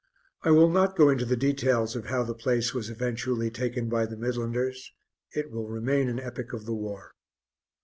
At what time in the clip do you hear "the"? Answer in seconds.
2.23-2.33, 4.07-4.15, 6.65-6.73